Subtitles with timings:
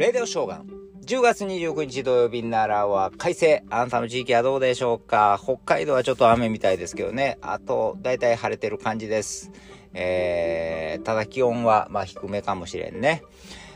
[0.00, 0.66] レディオショーガン。
[1.04, 3.62] 10月29日土曜日ならは快晴。
[3.68, 5.38] あなたの地域はどうでしょうか？
[5.38, 7.36] 北海道はちょっと雨みたいですけどね。
[7.42, 9.52] あと、だいたい晴れてる感じです。
[9.92, 13.22] えー、ただ気温は、まあ低めかもしれんね。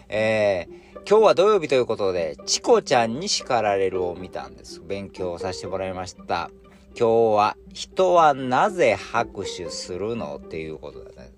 [0.09, 4.81] えー、今日は土曜日ということで、チコちゃんに叱られるを見たんです。
[4.81, 6.51] 勉強させてもらいました。
[6.99, 10.37] 今日は、人はなぜ拍手するの？
[10.37, 11.33] っていうことだね。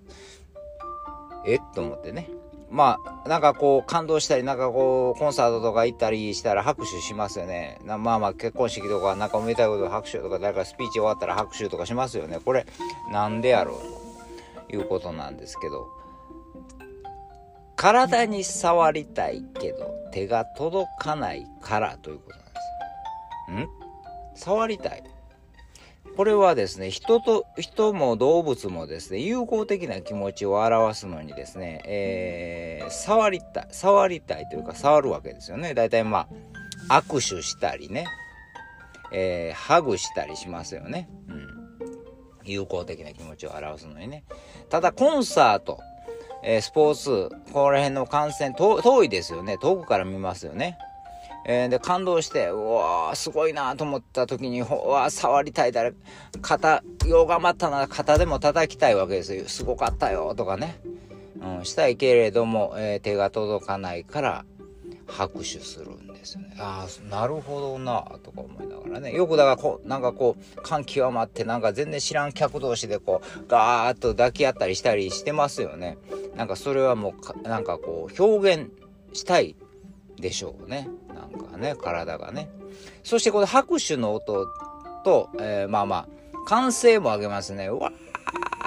[1.45, 1.55] え？
[1.55, 2.29] っと思ってね。
[2.69, 7.79] まあ、なんかこう、感動したり、なんかこう、コンサートとか行ったりしたら拍手しますよね。
[7.85, 12.39] まあまあ、結婚式とか、なんかおめでたいこと拍手とか、誰かスピーチ終わったら拍手とかしますよね。
[12.43, 12.65] これ、
[13.11, 15.87] なんでやろうということなんですけど、
[17.77, 22.37] 体に触りたいけど、手が届かないからということ
[23.53, 23.69] なんです。
[23.69, 23.69] ん？
[24.35, 25.03] 触りたい。
[26.17, 35.75] これはですね、人と、人も動物もですね、友好的な気持ちを表すのにですね、えー、触りたい、触りたいというか触るわけですよね。
[35.75, 36.27] 大体ま
[36.89, 38.07] あ、握手したりね、
[39.13, 41.07] えー、ハグしたりしますよね。
[41.29, 41.47] うん。
[42.43, 44.23] 友好的な気持ちを表すのにね。
[44.69, 45.79] ただ、コンサート、
[46.43, 49.59] えー、スポーツ、ここら辺の観戦、遠いですよね。
[49.59, 50.79] 遠くから見ますよね。
[51.49, 55.93] えー、で、感動して、うわー、すごいなと思った時に、うわ、触りたい、誰、
[56.41, 59.47] 肩、よう頑張ったな、肩でも叩きたいわけですよ。
[59.47, 60.79] すごかったよ、とかね。
[61.41, 64.45] うん、したいけれども、えー、手が届かないから、
[65.07, 66.55] 拍手するんですよね。
[66.59, 69.13] ああ、なるほどなとか思いながらね。
[69.13, 75.97] よくだからこう、なんかこう、感極まって、なんか全然知らん客同士でこう、ガーッと抱き合ったりしたりしてますよね。
[76.35, 78.71] なんかそれはもう、なんかこう、表現
[79.13, 79.55] したい
[80.17, 80.89] でしょうね。
[81.17, 82.49] なんかね、体がね。
[83.03, 84.47] そしてこの拍手の音
[85.03, 86.07] と、えー、まあまあ、
[86.45, 87.67] 歓声も上げますね。
[87.67, 87.91] うわ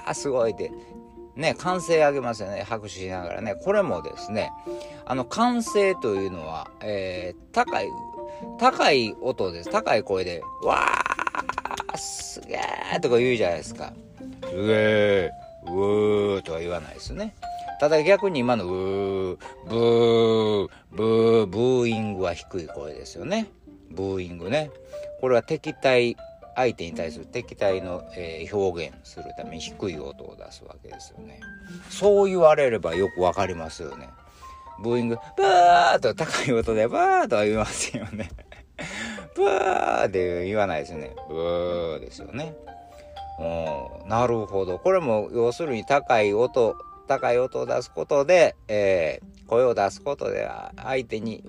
[0.06, 0.70] ー、すごいって。
[1.36, 2.62] ね、歓声上げますよね。
[2.62, 3.54] 拍手しながらね。
[3.54, 4.50] これもですね、
[5.06, 7.88] あの、歓声というのは、えー、高い、
[8.58, 9.70] 高い音です。
[9.70, 13.92] 高い声で、わー、すげーとか言うじゃないですか。
[14.44, 15.30] すげー、
[15.66, 17.34] うーとは言わないですね。
[17.80, 19.36] ただ逆に今のうー、
[19.66, 23.46] ブー、ブー、ブーイングは低い声ですよね。
[23.90, 24.70] ブーイングね。
[25.22, 26.14] これは敵対、
[26.54, 31.40] 相手に対する敵対の、えー、表現するために低い音を出すわけですよね。
[31.88, 34.10] そう言われればよくわかりますよね。
[34.82, 38.28] ブーイング、バーと高い音でバーとは言いますよね。
[39.38, 41.16] バーって言わないですよね。
[41.30, 42.54] ブーですよね。
[44.06, 44.78] なるほど。
[44.78, 46.76] これも要するに高い音
[47.10, 51.42] 高い音を出すことで、えー、声を出すことで相手に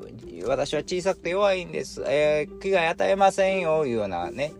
[0.47, 4.53] 私は小さくて弱いんです、えー、危害与えませんよいうようなね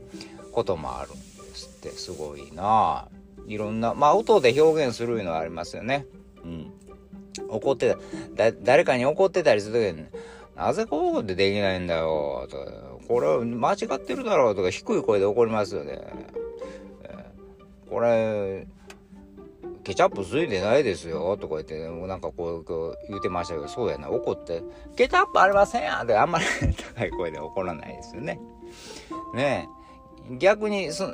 [0.52, 1.22] こともあるんで
[1.56, 1.90] すって。
[1.90, 3.08] すごいな。
[3.48, 6.06] いろんなまあ音で表現するのはありますよね。
[6.44, 6.72] うん。
[7.50, 7.98] 怒って
[8.36, 10.06] た誰かに怒ってたりする時に
[10.56, 13.00] なぜこういうことできないんだよと。
[13.08, 16.00] これは間違ってるだろうとか低い声で怒りますよね、
[17.04, 18.68] えー、これ
[19.84, 24.64] ケチャップついてないですよ、とか言って、もうなんかこう、こう言うてましたけど、そうやな、怒って、
[24.96, 26.46] ケチャップありませんやんってあんまり
[26.96, 28.40] 高い声で怒らないですよね。
[29.34, 29.82] ねえ。
[30.38, 31.14] 逆にそ、えー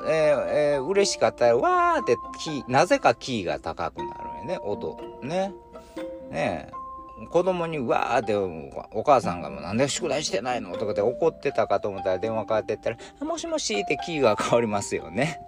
[0.76, 4.98] えー、嬉しかったら、わーってキー、なぜかキーが高くなるよね、音。
[5.22, 5.54] ね。
[6.30, 6.72] ねえ。
[7.32, 8.36] 子供にわーって
[8.94, 10.78] お母さんがなんで宿題してないの？
[10.78, 15.40] とかって怒ってたかと思ったら電話かかってったら、もしもしってキーが変わりますよね。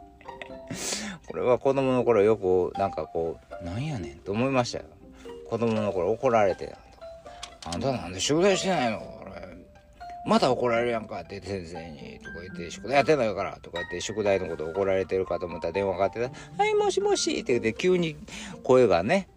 [1.29, 4.85] これは子供の頃よくなんかこうなんやねんと思いましたよ。
[5.47, 6.75] 子供の頃怒られて
[7.65, 8.99] あんたなんで宿題してないの？
[8.99, 9.47] これ
[10.25, 16.31] また怒られるやんかって先生にとか言って宿題やってないからとか言って宿題のこと怒られてるかと思ったら電話かかってた
[16.61, 18.15] 「はいもしもし」って言って急に
[18.63, 19.29] 声がね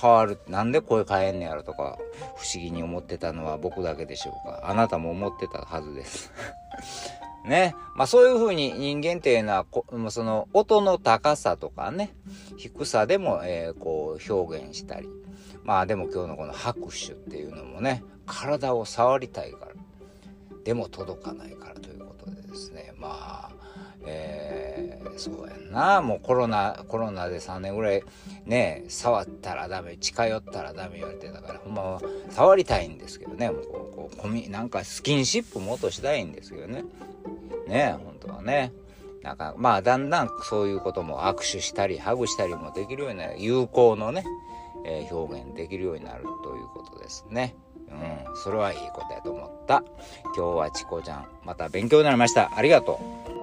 [0.00, 0.38] 変わる。
[0.48, 1.98] なんで声変えんねやろとか
[2.36, 4.60] 不思議に思ってたのは僕だけでしょうか。
[4.64, 6.32] あなたも思ってたはずです。
[7.44, 7.74] ね。
[7.94, 9.66] まあそういうふうに人間っていうのは、
[10.10, 12.14] その音の高さとかね、
[12.56, 15.08] 低さでも、えー、こう表現したり。
[15.64, 19.72] まあでも今日のこの拍手っていうのもね、体を触りたいから、
[20.64, 23.50] でも届かないからということでですね、まあ、
[24.06, 26.00] えー、そうやんな。
[26.02, 28.02] もうコロナ、コロナで3年ぐらい
[28.50, 36.82] ね、触ったらダメ、近寄ったらダメ言われてたから、ほんまは触りたいんですけどね、もうこう、こう、なんかスキンシップもっとしたいんですけどね。
[37.68, 38.72] ね、本当はね。
[39.22, 43.36] なんか、まあ、だんだんそういうことも握手したり、ハグしたりもできるようなる。
[43.38, 44.24] 有効のね、
[44.84, 47.54] えー、表現できるようになるということですね。
[47.88, 49.84] うん、それはいいことやと思った。
[50.36, 52.50] 今日はチコちゃん、また勉強になりました。
[52.56, 52.98] ありがと
[53.36, 53.39] う。